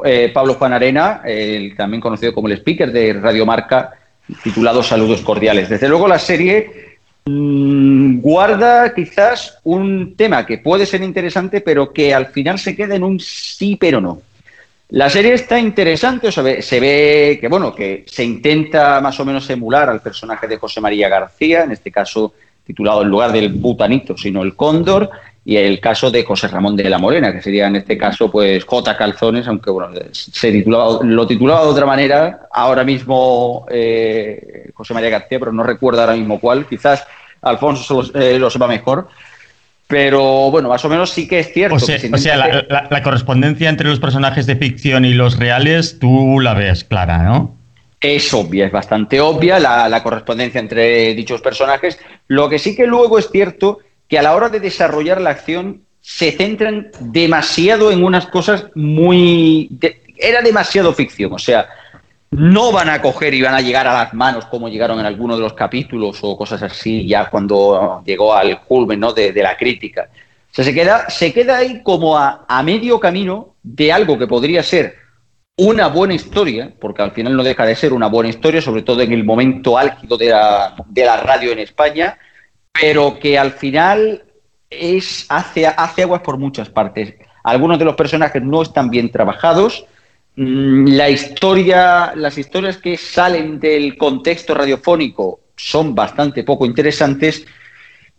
eh, 0.04 0.30
Pablo 0.32 0.54
Juan 0.54 0.72
Arena, 0.72 1.20
el, 1.24 1.76
también 1.76 2.00
conocido 2.00 2.32
como 2.32 2.48
el 2.48 2.54
speaker 2.54 2.90
de 2.92 3.12
Radio 3.14 3.44
Marca, 3.44 3.92
titulado 4.42 4.82
Saludos 4.82 5.20
Cordiales. 5.20 5.68
Desde 5.68 5.88
luego 5.88 6.08
la 6.08 6.18
serie 6.18 6.98
mm, 7.26 8.20
guarda 8.20 8.94
quizás 8.94 9.58
un 9.64 10.14
tema 10.16 10.46
que 10.46 10.58
puede 10.58 10.86
ser 10.86 11.02
interesante, 11.02 11.60
pero 11.60 11.92
que 11.92 12.14
al 12.14 12.26
final 12.26 12.58
se 12.58 12.74
queda 12.74 12.94
en 12.94 13.04
un 13.04 13.20
sí 13.20 13.76
pero 13.76 14.00
no. 14.00 14.22
La 14.90 15.08
serie 15.08 15.32
está 15.32 15.58
interesante, 15.58 16.28
o 16.28 16.32
se 16.32 16.60
se 16.60 16.80
ve 16.80 17.38
que 17.40 17.48
bueno, 17.48 17.74
que 17.74 18.04
se 18.06 18.24
intenta 18.24 19.00
más 19.00 19.18
o 19.20 19.24
menos 19.24 19.48
emular 19.48 19.88
al 19.88 20.02
personaje 20.02 20.46
de 20.46 20.58
José 20.58 20.80
María 20.82 21.08
García, 21.08 21.64
en 21.64 21.72
este 21.72 21.90
caso 21.90 22.34
titulado 22.64 23.02
en 23.02 23.08
lugar 23.08 23.32
del 23.32 23.48
butanito, 23.50 24.16
sino 24.16 24.42
el 24.42 24.54
cóndor, 24.54 25.10
y 25.44 25.56
el 25.56 25.80
caso 25.80 26.10
de 26.10 26.24
José 26.24 26.46
Ramón 26.48 26.76
de 26.76 26.88
la 26.88 26.98
Morena, 26.98 27.32
que 27.32 27.42
sería 27.42 27.66
en 27.66 27.76
este 27.76 27.98
caso 27.98 28.30
pues 28.30 28.64
J. 28.64 28.96
Calzones, 28.96 29.48
aunque 29.48 29.70
bueno, 29.70 29.88
se 30.12 30.52
titulaba, 30.52 31.00
lo 31.02 31.26
titulaba 31.26 31.64
de 31.64 31.70
otra 31.70 31.86
manera, 31.86 32.46
ahora 32.52 32.84
mismo 32.84 33.66
eh, 33.70 34.70
José 34.72 34.94
María 34.94 35.10
García, 35.10 35.40
pero 35.40 35.52
no 35.52 35.64
recuerdo 35.64 36.00
ahora 36.00 36.14
mismo 36.14 36.38
cuál, 36.38 36.66
quizás 36.66 37.04
Alfonso 37.42 38.02
lo, 38.14 38.20
eh, 38.20 38.38
lo 38.38 38.50
sepa 38.50 38.68
mejor. 38.68 39.08
Pero 39.88 40.50
bueno, 40.50 40.70
más 40.70 40.82
o 40.86 40.88
menos 40.88 41.10
sí 41.10 41.28
que 41.28 41.40
es 41.40 41.52
cierto. 41.52 41.74
O 41.74 41.78
sea, 41.78 42.36
la, 42.88 43.02
correspondencia 43.02 43.68
entre 43.68 43.88
los 43.90 44.00
personajes 44.00 44.46
de 44.46 44.56
ficción 44.56 45.04
y 45.04 45.12
los 45.12 45.38
reales, 45.38 45.98
tú 45.98 46.40
la 46.40 46.54
ves 46.54 46.84
clara, 46.84 47.24
¿no? 47.24 47.54
Es 48.00 48.32
obvia, 48.32 48.66
es 48.66 48.72
bastante 48.72 49.20
obvia 49.20 49.58
la, 49.58 49.90
la 49.90 50.02
correspondencia 50.02 50.60
entre 50.60 51.14
dichos 51.14 51.42
personajes. 51.42 51.98
Lo 52.26 52.48
que 52.48 52.58
sí 52.58 52.74
que 52.74 52.86
luego 52.86 53.18
es 53.18 53.28
cierto 53.30 53.80
que 54.12 54.18
a 54.18 54.22
la 54.22 54.36
hora 54.36 54.50
de 54.50 54.60
desarrollar 54.60 55.22
la 55.22 55.30
acción 55.30 55.86
se 56.02 56.32
centran 56.32 56.90
demasiado 57.00 57.90
en 57.90 58.04
unas 58.04 58.26
cosas 58.26 58.66
muy... 58.74 59.70
era 60.18 60.42
demasiado 60.42 60.92
ficción, 60.92 61.32
o 61.32 61.38
sea, 61.38 61.66
no 62.30 62.72
van 62.72 62.90
a 62.90 63.00
coger 63.00 63.32
y 63.32 63.40
van 63.40 63.54
a 63.54 63.62
llegar 63.62 63.88
a 63.88 63.94
las 63.94 64.12
manos 64.12 64.44
como 64.44 64.68
llegaron 64.68 65.00
en 65.00 65.06
algunos 65.06 65.38
de 65.38 65.44
los 65.44 65.54
capítulos 65.54 66.18
o 66.20 66.36
cosas 66.36 66.62
así, 66.62 67.08
ya 67.08 67.30
cuando 67.30 68.02
llegó 68.04 68.34
al 68.34 68.60
culmen 68.64 69.00
¿no? 69.00 69.14
de, 69.14 69.32
la 69.32 69.56
crítica. 69.56 70.10
O 70.58 70.62
se 70.62 70.74
queda, 70.74 71.08
se 71.08 71.32
queda 71.32 71.56
ahí 71.56 71.82
como 71.82 72.18
a, 72.18 72.62
medio 72.62 73.00
camino 73.00 73.54
de 73.62 73.94
algo 73.94 74.18
que 74.18 74.26
podría 74.26 74.62
ser 74.62 74.94
una 75.56 75.86
buena 75.86 76.12
historia, 76.12 76.70
porque 76.78 77.00
al 77.00 77.12
final 77.12 77.34
no 77.34 77.42
deja 77.42 77.64
de 77.64 77.76
ser 77.76 77.94
una 77.94 78.08
buena 78.08 78.28
historia, 78.28 78.60
sobre 78.60 78.82
todo 78.82 79.00
en 79.00 79.12
el 79.12 79.24
momento 79.24 79.78
álgido 79.78 80.18
de 80.18 80.28
la, 80.28 80.74
de 80.86 81.02
la 81.02 81.16
radio 81.16 81.52
en 81.52 81.60
España, 81.60 82.18
pero 82.72 83.18
que 83.18 83.38
al 83.38 83.52
final 83.52 84.24
es, 84.70 85.26
hace, 85.28 85.66
hace 85.66 86.02
aguas 86.02 86.22
por 86.22 86.38
muchas 86.38 86.70
partes. 86.70 87.14
Algunos 87.44 87.78
de 87.78 87.84
los 87.84 87.96
personajes 87.96 88.42
no 88.42 88.62
están 88.62 88.90
bien 88.90 89.10
trabajados. 89.10 89.84
Mm, 90.36 90.88
la 90.88 91.10
historia, 91.10 92.12
las 92.14 92.38
historias 92.38 92.78
que 92.78 92.96
salen 92.96 93.60
del 93.60 93.96
contexto 93.96 94.54
radiofónico 94.54 95.40
son 95.56 95.94
bastante 95.94 96.44
poco 96.44 96.64
interesantes. 96.64 97.44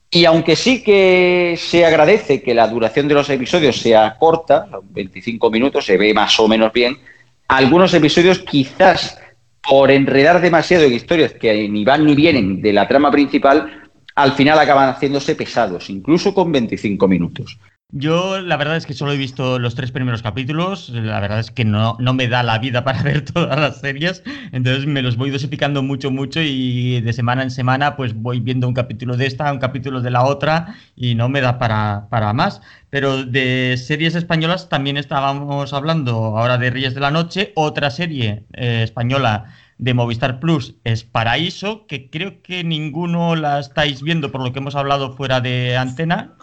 Y 0.10 0.26
aunque 0.26 0.56
sí 0.56 0.84
que 0.84 1.56
se 1.58 1.86
agradece 1.86 2.44
que 2.44 2.54
la 2.54 2.68
duración 2.68 3.08
de 3.08 3.16
los 3.16 3.30
episodios 3.30 3.78
sea 3.78 4.16
corta, 4.20 4.68
25 4.84 5.50
minutos, 5.50 5.86
se 5.86 5.98
ve 5.98 6.14
más 6.14 6.40
o 6.40 6.48
menos 6.48 6.72
bien, 6.72 7.00
algunos 7.48 7.94
episodios 7.96 8.40
quizás 8.40 9.20
por 9.68 9.90
enredar 9.90 10.40
demasiado 10.40 10.84
en 10.84 10.94
historias 10.94 11.34
que 11.34 11.68
ni 11.68 11.84
van 11.84 12.06
ni 12.06 12.14
vienen 12.14 12.62
de 12.62 12.74
la 12.74 12.88
trama 12.88 13.10
principal, 13.10 13.83
al 14.16 14.34
final 14.34 14.60
acaban 14.60 14.90
haciéndose 14.90 15.36
pesados, 15.36 15.90
incluso 15.90 16.34
con 16.34 16.52
25 16.52 17.08
minutos. 17.08 17.58
Yo 17.96 18.42
la 18.42 18.58
verdad 18.58 18.78
es 18.78 18.88
que 18.88 18.96
solo 18.96 19.12
he 19.12 19.18
visto 19.18 19.60
los 19.60 19.76
tres 19.76 19.92
primeros 19.92 20.24
capítulos, 20.24 20.90
la 20.90 21.20
verdad 21.20 21.40
es 21.40 21.52
que 21.52 21.64
no, 21.64 21.96
no, 22.00 22.16
me 22.16 22.28
da 22.28 22.42
la 22.42 22.58
vida 22.58 22.84
para 22.86 23.04
ver 23.04 23.24
todas 23.24 23.56
las 23.60 23.82
series, 23.82 24.24
entonces 24.52 24.88
me 24.88 25.04
los 25.04 25.16
voy 25.16 25.30
dosificando 25.30 25.84
mucho, 25.84 26.10
mucho 26.10 26.42
y 26.42 27.02
de 27.02 27.14
semana 27.14 27.44
en 27.44 27.52
semana 27.52 27.96
pues 27.96 28.16
voy 28.16 28.40
viendo 28.40 28.68
un 28.68 28.74
capítulo 28.74 29.16
de 29.16 29.28
esta, 29.28 29.52
un 29.52 29.60
capítulo 29.60 30.02
de 30.02 30.10
la 30.10 30.24
otra 30.24 30.76
y 30.96 31.14
no 31.14 31.30
me 31.30 31.42
da 31.42 31.60
para, 31.60 32.08
para 32.10 32.34
más. 32.34 32.62
Pero 32.90 33.26
de 33.26 33.76
series 33.78 34.16
españolas 34.16 34.70
también 34.70 34.98
estábamos 34.98 35.72
hablando 35.72 36.16
ahora 36.36 36.58
de 36.58 36.72
Reyes 36.72 36.96
de 36.96 37.02
la 37.02 37.12
Noche, 37.12 37.52
otra 37.54 37.92
serie 37.92 38.46
eh, 38.54 38.82
española 38.84 39.54
de 39.78 39.94
Movistar 39.94 40.40
Plus 40.40 40.76
es 40.84 41.04
Paraíso, 41.04 41.86
que 41.88 42.10
creo 42.10 42.42
que 42.42 42.64
ninguno 42.64 43.36
la 43.36 43.60
estáis 43.60 44.02
viendo 44.02 44.32
por 44.32 44.42
lo 44.44 44.54
que 44.54 44.60
hemos 44.60 44.76
hablado 44.76 45.16
fuera 45.16 45.42
de 45.42 45.78
antena. 45.78 46.34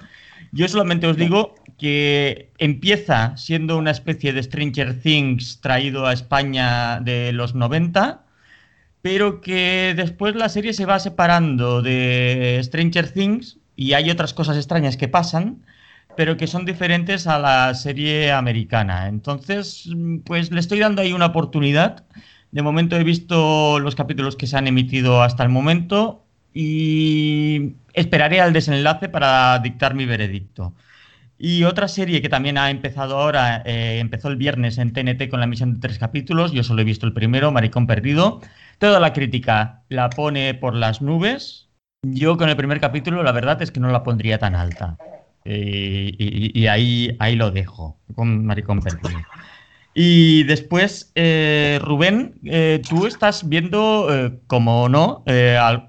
Yo 0.52 0.68
solamente 0.68 1.06
os 1.06 1.16
digo 1.16 1.54
que 1.78 2.50
empieza 2.58 3.36
siendo 3.36 3.78
una 3.78 3.90
especie 3.90 4.32
de 4.32 4.42
Stranger 4.42 5.00
Things 5.00 5.60
traído 5.60 6.06
a 6.06 6.12
España 6.12 7.00
de 7.00 7.32
los 7.32 7.54
90, 7.54 8.24
pero 9.02 9.40
que 9.40 9.94
después 9.96 10.34
la 10.34 10.48
serie 10.48 10.74
se 10.74 10.86
va 10.86 10.98
separando 10.98 11.80
de 11.82 12.60
Stranger 12.62 13.10
Things 13.10 13.58
y 13.76 13.94
hay 13.94 14.10
otras 14.10 14.34
cosas 14.34 14.56
extrañas 14.56 14.96
que 14.98 15.08
pasan, 15.08 15.64
pero 16.16 16.36
que 16.36 16.46
son 16.46 16.66
diferentes 16.66 17.26
a 17.26 17.38
la 17.38 17.72
serie 17.74 18.30
americana. 18.32 19.08
Entonces, 19.08 19.88
pues 20.24 20.50
le 20.50 20.60
estoy 20.60 20.80
dando 20.80 21.00
ahí 21.00 21.14
una 21.14 21.26
oportunidad. 21.26 22.04
De 22.52 22.62
momento 22.62 22.96
he 22.96 23.04
visto 23.04 23.78
los 23.78 23.94
capítulos 23.94 24.36
que 24.36 24.46
se 24.46 24.56
han 24.56 24.66
emitido 24.66 25.22
hasta 25.22 25.42
el 25.42 25.48
momento 25.48 26.24
y 26.52 27.74
esperaré 27.92 28.40
al 28.40 28.52
desenlace 28.52 29.08
para 29.08 29.58
dictar 29.60 29.94
mi 29.94 30.06
veredicto. 30.06 30.74
Y 31.42 31.64
otra 31.64 31.88
serie 31.88 32.20
que 32.20 32.28
también 32.28 32.58
ha 32.58 32.70
empezado 32.70 33.18
ahora, 33.18 33.62
eh, 33.64 33.98
empezó 33.98 34.28
el 34.28 34.36
viernes 34.36 34.76
en 34.76 34.92
TNT 34.92 35.30
con 35.30 35.40
la 35.40 35.46
emisión 35.46 35.74
de 35.74 35.80
tres 35.80 35.98
capítulos, 35.98 36.52
yo 36.52 36.62
solo 36.62 36.82
he 36.82 36.84
visto 36.84 37.06
el 37.06 37.14
primero, 37.14 37.50
Maricón 37.50 37.86
Perdido. 37.86 38.42
Toda 38.78 39.00
la 39.00 39.14
crítica 39.14 39.82
la 39.88 40.10
pone 40.10 40.52
por 40.52 40.74
las 40.74 41.00
nubes. 41.00 41.68
Yo 42.02 42.36
con 42.36 42.50
el 42.50 42.56
primer 42.56 42.78
capítulo 42.80 43.22
la 43.22 43.32
verdad 43.32 43.62
es 43.62 43.70
que 43.70 43.80
no 43.80 43.90
la 43.90 44.02
pondría 44.02 44.38
tan 44.38 44.54
alta. 44.54 44.98
Eh, 45.46 46.12
y, 46.18 46.66
ahí, 46.66 47.16
ahí 47.18 47.36
lo 47.36 47.50
dejo, 47.50 47.98
con 48.14 48.44
Maricón 48.44 48.80
Perdido. 48.80 49.20
Y 49.92 50.44
después, 50.44 51.10
eh, 51.16 51.80
Rubén, 51.82 52.38
eh, 52.44 52.80
tú 52.88 53.06
estás 53.06 53.48
viendo, 53.48 54.06
eh, 54.10 54.40
como 54.46 54.88
no, 54.88 55.24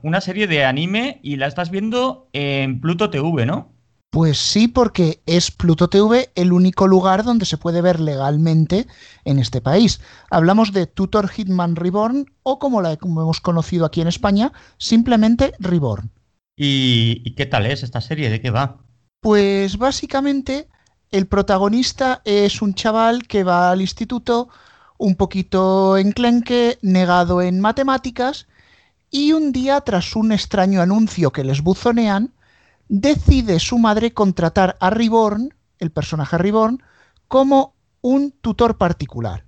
una 0.01 0.21
serie 0.21 0.47
de 0.47 0.65
anime 0.65 1.19
y 1.21 1.35
la 1.35 1.47
estás 1.47 1.69
viendo 1.69 2.29
en 2.33 2.81
Pluto 2.81 3.09
TV, 3.09 3.45
¿no? 3.45 3.71
Pues 4.09 4.37
sí, 4.39 4.67
porque 4.67 5.21
es 5.25 5.51
Pluto 5.51 5.87
TV 5.87 6.31
el 6.35 6.51
único 6.51 6.87
lugar 6.87 7.23
donde 7.23 7.45
se 7.45 7.57
puede 7.57 7.81
ver 7.81 7.99
legalmente 8.01 8.87
en 9.23 9.39
este 9.39 9.61
país. 9.61 10.01
Hablamos 10.29 10.73
de 10.73 10.85
Tutor 10.85 11.29
Hitman 11.29 11.77
Reborn 11.77 12.25
o 12.43 12.59
como 12.59 12.81
la 12.81 12.97
como 12.97 13.21
hemos 13.21 13.39
conocido 13.39 13.85
aquí 13.85 14.01
en 14.01 14.09
España, 14.09 14.51
simplemente 14.77 15.53
Reborn. 15.59 16.11
¿Y 16.57 17.33
qué 17.35 17.45
tal 17.45 17.65
es 17.65 17.83
esta 17.83 18.01
serie? 18.01 18.29
¿De 18.29 18.41
qué 18.41 18.49
va? 18.49 18.83
Pues 19.21 19.77
básicamente 19.77 20.67
el 21.11 21.27
protagonista 21.27 22.21
es 22.23 22.61
un 22.61 22.73
chaval 22.73 23.27
que 23.27 23.43
va 23.43 23.71
al 23.71 23.81
instituto 23.81 24.49
un 24.97 25.15
poquito 25.15 25.97
enclenque, 25.97 26.79
negado 26.81 27.41
en 27.41 27.59
matemáticas, 27.59 28.47
y 29.09 29.33
un 29.33 29.51
día, 29.51 29.81
tras 29.81 30.15
un 30.15 30.31
extraño 30.31 30.81
anuncio 30.81 31.31
que 31.31 31.43
les 31.43 31.61
buzonean, 31.61 32.33
decide 32.87 33.59
su 33.59 33.77
madre 33.77 34.13
contratar 34.13 34.77
a 34.79 34.89
Reborn, 34.89 35.53
el 35.79 35.91
personaje 35.91 36.37
Reborn, 36.37 36.81
como 37.27 37.73
un 37.99 38.31
tutor 38.31 38.77
particular. 38.77 39.43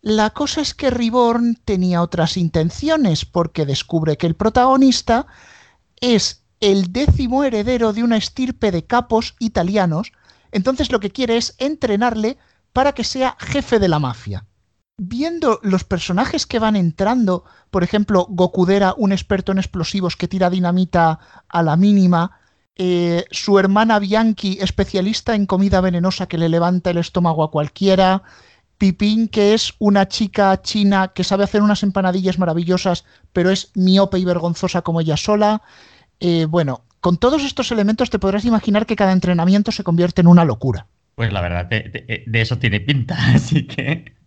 La 0.00 0.30
cosa 0.30 0.62
es 0.62 0.72
que 0.72 0.88
Reborn 0.88 1.56
tenía 1.64 2.00
otras 2.00 2.38
intenciones 2.38 3.26
porque 3.26 3.66
descubre 3.66 4.16
que 4.16 4.26
el 4.26 4.34
protagonista 4.34 5.26
es 6.00 6.42
el 6.60 6.90
décimo 6.90 7.44
heredero 7.44 7.92
de 7.92 8.02
una 8.02 8.16
estirpe 8.16 8.70
de 8.70 8.86
capos 8.86 9.34
italianos 9.40 10.12
entonces 10.52 10.92
lo 10.92 11.00
que 11.00 11.10
quiere 11.10 11.36
es 11.36 11.54
entrenarle 11.58 12.38
para 12.72 12.92
que 12.92 13.04
sea 13.04 13.36
jefe 13.38 13.78
de 13.78 13.88
la 13.88 13.98
mafia. 13.98 14.46
Viendo 14.96 15.60
los 15.62 15.84
personajes 15.84 16.46
que 16.46 16.58
van 16.58 16.76
entrando, 16.76 17.44
por 17.70 17.82
ejemplo, 17.82 18.26
Gokudera, 18.28 18.94
un 18.96 19.12
experto 19.12 19.52
en 19.52 19.58
explosivos 19.58 20.16
que 20.16 20.28
tira 20.28 20.50
dinamita 20.50 21.18
a 21.48 21.62
la 21.62 21.76
mínima, 21.76 22.38
eh, 22.76 23.24
su 23.30 23.58
hermana 23.58 23.98
Bianchi, 23.98 24.58
especialista 24.60 25.34
en 25.34 25.46
comida 25.46 25.80
venenosa 25.80 26.26
que 26.26 26.38
le 26.38 26.48
levanta 26.48 26.90
el 26.90 26.98
estómago 26.98 27.42
a 27.42 27.50
cualquiera, 27.50 28.22
Pipín, 28.80 29.28
que 29.28 29.52
es 29.52 29.74
una 29.78 30.08
chica 30.08 30.62
china 30.62 31.08
que 31.08 31.22
sabe 31.22 31.44
hacer 31.44 31.60
unas 31.60 31.82
empanadillas 31.82 32.38
maravillosas, 32.38 33.04
pero 33.34 33.50
es 33.50 33.70
miope 33.74 34.18
y 34.18 34.24
vergonzosa 34.24 34.80
como 34.80 35.02
ella 35.02 35.18
sola. 35.18 35.60
Eh, 36.18 36.46
bueno, 36.46 36.84
con 37.00 37.16
todos 37.16 37.44
estos 37.44 37.72
elementos 37.72 38.10
te 38.10 38.18
podrás 38.18 38.44
imaginar 38.44 38.86
que 38.86 38.96
cada 38.96 39.12
entrenamiento 39.12 39.72
se 39.72 39.84
convierte 39.84 40.20
en 40.20 40.26
una 40.26 40.44
locura. 40.44 40.86
Pues 41.14 41.32
la 41.32 41.40
verdad, 41.40 41.66
de, 41.66 42.24
eso 42.32 42.58
tiene 42.58 42.80
pinta, 42.80 43.16
así 43.34 43.66
que... 43.66 44.18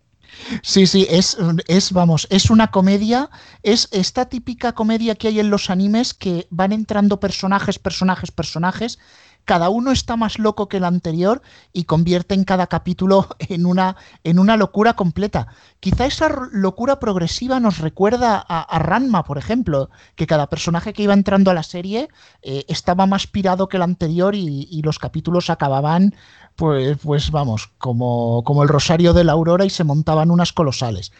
Sí, 0.62 0.86
sí, 0.86 1.06
es, 1.08 1.38
es, 1.68 1.92
vamos, 1.92 2.26
es 2.28 2.50
una 2.50 2.72
comedia, 2.72 3.30
es 3.62 3.88
esta 3.92 4.28
típica 4.28 4.72
comedia 4.72 5.14
que 5.14 5.28
hay 5.28 5.38
en 5.38 5.48
los 5.48 5.70
animes 5.70 6.12
que 6.12 6.48
van 6.50 6.72
entrando 6.72 7.20
personajes, 7.20 7.78
personajes, 7.78 8.32
personajes, 8.32 8.98
cada 9.44 9.68
uno 9.68 9.92
está 9.92 10.16
más 10.16 10.38
loco 10.38 10.68
que 10.68 10.78
el 10.78 10.84
anterior 10.84 11.42
y 11.72 11.84
convierte 11.84 12.34
en 12.34 12.44
cada 12.44 12.66
capítulo 12.66 13.28
en 13.38 13.66
una, 13.66 13.96
en 14.24 14.38
una 14.38 14.56
locura 14.56 14.94
completa. 14.94 15.48
Quizá 15.80 16.06
esa 16.06 16.28
locura 16.52 16.98
progresiva 16.98 17.60
nos 17.60 17.78
recuerda 17.78 18.38
a, 18.38 18.78
Ranma, 18.78 19.24
por 19.24 19.38
ejemplo, 19.38 19.90
que 20.16 20.26
cada 20.26 20.48
personaje 20.48 20.92
que 20.92 21.02
iba 21.02 21.14
entrando 21.14 21.50
a 21.50 21.54
la 21.54 21.62
serie 21.62 22.08
eh, 22.42 22.64
estaba 22.68 23.06
más 23.06 23.26
pirado 23.26 23.68
que 23.68 23.76
el 23.76 23.82
anterior 23.82 24.34
y, 24.34 24.82
los 24.84 24.98
capítulos 24.98 25.48
acababan, 25.48 26.14
pues, 26.56 26.98
pues 27.02 27.30
vamos, 27.30 27.70
como, 27.78 28.42
como 28.44 28.62
el 28.62 28.68
Rosario 28.68 29.14
de 29.14 29.24
la 29.24 29.32
Aurora 29.32 29.64
y 29.64 29.70
se 29.70 29.84
montaban 29.84 30.30
unas 30.30 30.52
colosales 30.52 31.12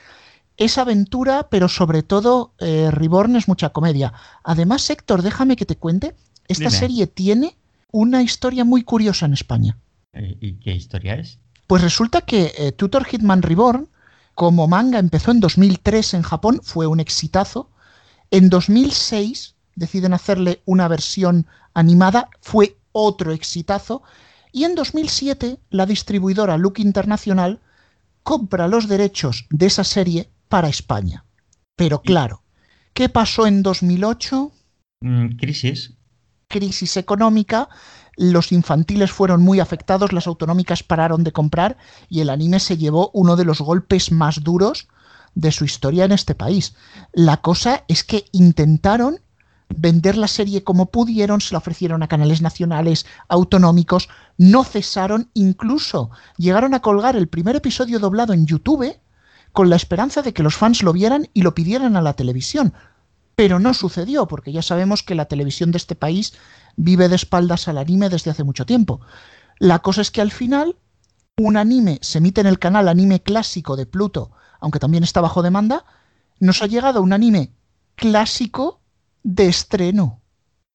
es 0.56 0.78
aventura, 0.78 1.48
pero 1.50 1.68
sobre 1.68 2.04
todo 2.04 2.52
eh, 2.58 2.88
Reborn 2.92 3.34
es 3.34 3.48
mucha 3.48 3.70
comedia. 3.70 4.12
Además, 4.44 4.88
Héctor, 4.88 5.22
déjame 5.22 5.56
que 5.56 5.66
te 5.66 5.76
cuente, 5.76 6.14
esta 6.46 6.70
serie 6.70 7.06
tiene 7.06 7.56
una 7.94 8.22
historia 8.22 8.64
muy 8.64 8.82
curiosa 8.82 9.24
en 9.24 9.34
España. 9.34 9.78
¿Y 10.40 10.54
qué 10.54 10.74
historia 10.74 11.14
es? 11.14 11.38
Pues 11.68 11.80
resulta 11.80 12.22
que 12.22 12.52
eh, 12.58 12.72
Tutor 12.72 13.04
Hitman 13.04 13.40
Reborn, 13.40 13.88
como 14.34 14.66
manga, 14.66 14.98
empezó 14.98 15.30
en 15.30 15.38
2003 15.38 16.14
en 16.14 16.22
Japón, 16.22 16.60
fue 16.64 16.88
un 16.88 16.98
exitazo. 16.98 17.70
En 18.32 18.50
2006 18.50 19.54
deciden 19.76 20.12
hacerle 20.12 20.60
una 20.64 20.88
versión 20.88 21.46
animada, 21.72 22.30
fue 22.40 22.76
otro 22.90 23.30
exitazo. 23.30 24.02
Y 24.50 24.64
en 24.64 24.74
2007 24.74 25.60
la 25.70 25.86
distribuidora 25.86 26.58
Look 26.58 26.80
Internacional 26.80 27.60
compra 28.24 28.66
los 28.66 28.88
derechos 28.88 29.46
de 29.50 29.66
esa 29.66 29.84
serie 29.84 30.30
para 30.48 30.68
España. 30.68 31.26
Pero 31.76 32.02
claro, 32.02 32.42
¿qué 32.92 33.08
pasó 33.08 33.46
en 33.46 33.62
2008? 33.62 34.50
Mm, 35.00 35.36
crisis 35.36 35.94
crisis 36.54 36.96
económica, 36.96 37.68
los 38.16 38.52
infantiles 38.52 39.10
fueron 39.10 39.42
muy 39.42 39.58
afectados, 39.58 40.12
las 40.12 40.28
autonómicas 40.28 40.84
pararon 40.84 41.24
de 41.24 41.32
comprar 41.32 41.76
y 42.08 42.20
el 42.20 42.30
anime 42.30 42.60
se 42.60 42.76
llevó 42.76 43.10
uno 43.12 43.34
de 43.34 43.44
los 43.44 43.60
golpes 43.60 44.12
más 44.12 44.44
duros 44.44 44.86
de 45.34 45.50
su 45.50 45.64
historia 45.64 46.04
en 46.04 46.12
este 46.12 46.36
país. 46.36 46.76
La 47.12 47.38
cosa 47.38 47.82
es 47.88 48.04
que 48.04 48.26
intentaron 48.30 49.18
vender 49.68 50.16
la 50.16 50.28
serie 50.28 50.62
como 50.62 50.92
pudieron, 50.92 51.40
se 51.40 51.54
la 51.54 51.58
ofrecieron 51.58 52.04
a 52.04 52.08
canales 52.08 52.40
nacionales, 52.40 53.04
autonómicos, 53.28 54.08
no 54.38 54.62
cesaron, 54.62 55.28
incluso 55.34 56.10
llegaron 56.36 56.72
a 56.74 56.82
colgar 56.82 57.16
el 57.16 57.26
primer 57.26 57.56
episodio 57.56 57.98
doblado 57.98 58.32
en 58.32 58.46
YouTube 58.46 58.96
con 59.50 59.70
la 59.70 59.76
esperanza 59.76 60.22
de 60.22 60.32
que 60.32 60.44
los 60.44 60.54
fans 60.54 60.84
lo 60.84 60.92
vieran 60.92 61.28
y 61.34 61.42
lo 61.42 61.52
pidieran 61.52 61.96
a 61.96 62.02
la 62.02 62.12
televisión 62.12 62.74
pero 63.36 63.58
no 63.58 63.74
sucedió, 63.74 64.26
porque 64.26 64.52
ya 64.52 64.62
sabemos 64.62 65.02
que 65.02 65.14
la 65.14 65.26
televisión 65.26 65.70
de 65.72 65.78
este 65.78 65.94
país 65.94 66.34
vive 66.76 67.08
de 67.08 67.16
espaldas 67.16 67.68
al 67.68 67.78
anime 67.78 68.08
desde 68.08 68.30
hace 68.30 68.44
mucho 68.44 68.66
tiempo. 68.66 69.00
La 69.58 69.80
cosa 69.80 70.02
es 70.02 70.10
que 70.10 70.20
al 70.20 70.30
final 70.30 70.76
un 71.36 71.56
anime 71.56 71.98
se 72.02 72.18
emite 72.18 72.40
en 72.40 72.46
el 72.46 72.58
canal 72.58 72.88
Anime 72.88 73.20
Clásico 73.20 73.76
de 73.76 73.86
Pluto, 73.86 74.30
aunque 74.60 74.78
también 74.78 75.02
está 75.02 75.20
bajo 75.20 75.42
demanda, 75.42 75.84
nos 76.38 76.62
ha 76.62 76.66
llegado 76.66 77.02
un 77.02 77.12
anime 77.12 77.52
clásico 77.96 78.80
de 79.22 79.48
estreno. 79.48 80.20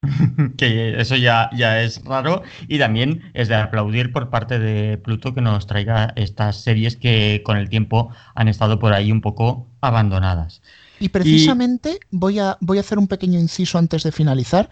que 0.58 1.00
eso 1.00 1.16
ya, 1.16 1.50
ya 1.56 1.82
es 1.82 2.04
raro 2.04 2.44
y 2.68 2.80
también 2.80 3.32
es 3.34 3.48
de 3.48 3.56
aplaudir 3.56 4.12
por 4.12 4.30
parte 4.30 4.60
de 4.60 4.98
Pluto 4.98 5.34
que 5.34 5.42
nos 5.42 5.68
traiga 5.68 6.14
estas 6.16 6.62
series 6.62 6.96
que 6.96 7.42
con 7.46 7.58
el 7.58 7.70
tiempo 7.70 8.10
han 8.36 8.48
estado 8.48 8.80
por 8.80 8.94
ahí 8.94 9.12
un 9.12 9.22
poco 9.22 9.68
abandonadas. 9.82 10.62
Y 11.00 11.10
precisamente 11.10 12.00
Voy, 12.12 12.40
a, 12.40 12.58
voy 12.60 12.78
a 12.78 12.82
hacer 12.82 12.98
un 12.98 13.08
pequeño 13.08 13.40
inciso 13.40 13.78
antes 13.78 14.04
de 14.04 14.12
finalizar. 14.12 14.70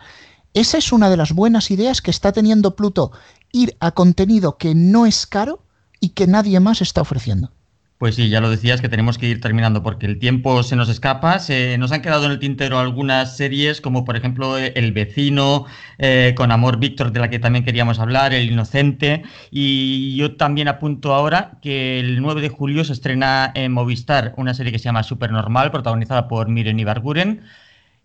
Esa 0.54 0.78
es 0.78 0.92
una 0.92 1.10
de 1.10 1.18
las 1.18 1.34
buenas 1.34 1.72
ideas 1.72 2.02
que 2.02 2.12
está 2.12 2.32
teniendo 2.32 2.76
Pluto, 2.76 3.12
ir 3.52 3.76
a 3.80 3.92
contenido 3.92 4.58
que 4.58 4.76
no 4.76 5.06
es 5.06 5.28
caro 5.28 5.64
y 6.00 6.10
que 6.10 6.28
nadie 6.28 6.60
más 6.60 6.82
está 6.82 7.02
ofreciendo. 7.02 7.52
Pues 7.98 8.14
sí, 8.14 8.30
ya 8.30 8.42
lo 8.42 8.52
decías 8.52 8.80
que 8.80 8.90
tenemos 8.90 9.18
que 9.18 9.28
ir 9.28 9.42
terminando 9.42 9.82
porque 9.82 10.06
el 10.06 10.20
tiempo 10.20 10.62
se 10.62 10.76
nos 10.76 10.88
escapa. 10.88 11.40
Se, 11.40 11.80
nos 11.80 11.92
han 11.92 12.04
quedado 12.04 12.26
en 12.26 12.32
el 12.32 12.38
tintero 12.38 12.78
algunas 12.78 13.36
series 13.36 13.82
como 13.82 14.06
por 14.06 14.16
ejemplo 14.16 14.56
El 14.60 14.92
vecino, 14.92 15.66
eh, 15.98 16.34
con 16.38 16.52
Amor 16.52 16.78
Víctor, 16.78 17.12
de 17.12 17.20
la 17.20 17.30
que 17.32 17.40
también 17.40 17.66
queríamos 17.66 17.98
hablar, 17.98 18.34
El 18.36 18.52
inocente. 18.52 19.24
Y 19.50 20.16
yo 20.16 20.36
también 20.38 20.68
apunto 20.68 21.16
ahora 21.16 21.58
que 21.62 22.00
el 22.00 22.22
9 22.22 22.42
de 22.42 22.50
julio 22.50 22.84
se 22.86 22.94
estrena 22.94 23.52
en 23.56 23.72
Movistar 23.72 24.34
una 24.38 24.54
serie 24.54 24.72
que 24.72 24.78
se 24.80 24.86
llama 24.86 25.02
Supernormal, 25.02 25.72
protagonizada 25.72 26.28
por 26.28 26.50
Miren 26.50 26.80
Ibarguren. 26.80 27.42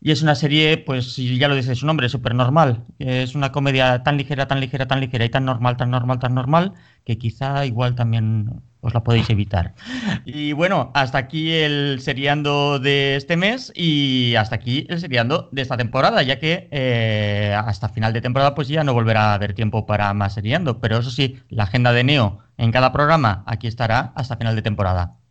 Y 0.01 0.11
es 0.13 0.23
una 0.23 0.35
serie, 0.35 0.79
pues 0.79 1.17
ya 1.17 1.49
lo 1.49 1.55
dice 1.55 1.75
su 1.77 1.87
nombre, 1.87 2.09
súper 2.09 2.35
normal. 2.35 2.85
Es 2.99 3.35
una 3.35 3.53
comedia 3.53 4.03
tan 4.03 4.17
ligera, 4.17 4.49
tan 4.49 4.61
ligera, 4.61 4.89
tan 4.89 5.01
ligera 5.01 5.25
y 5.25 5.31
tan 5.31 5.45
normal, 5.45 5.77
tan 5.77 5.91
normal, 5.91 6.19
tan 6.19 6.35
normal, 6.35 6.75
que 7.05 7.19
quizá 7.19 7.67
igual 7.67 7.95
también 7.95 8.63
os 8.83 8.93
la 8.93 9.03
podéis 9.03 9.31
evitar. 9.31 9.75
Y 10.25 10.53
bueno, 10.53 10.91
hasta 10.95 11.19
aquí 11.19 11.53
el 11.53 12.01
seriando 12.01 12.79
de 12.79 13.17
este 13.17 13.37
mes 13.37 13.73
y 13.75 14.35
hasta 14.37 14.57
aquí 14.57 14.87
el 14.89 15.01
seriando 15.01 15.49
de 15.53 15.63
esta 15.63 15.77
temporada, 15.77 16.23
ya 16.23 16.39
que 16.39 16.69
eh, 16.71 17.57
hasta 17.57 17.89
final 17.89 18.13
de 18.13 18.21
temporada 18.21 18.55
pues 18.55 18.69
ya 18.69 18.85
no 18.85 18.93
volverá 18.93 19.31
a 19.31 19.35
haber 19.35 19.55
tiempo 19.55 19.87
para 19.87 20.13
más 20.13 20.35
seriando. 20.35 20.81
Pero 20.81 20.99
eso 20.99 21.11
sí, 21.11 21.41
la 21.49 21.65
agenda 21.65 21.93
de 21.93 22.05
Neo 22.05 22.41
en 22.59 22.73
cada 22.73 22.93
programa 22.93 23.45
aquí 23.47 23.67
estará 23.67 24.13
hasta 24.15 24.37
final 24.37 24.57
de 24.57 24.63
temporada. 24.63 25.22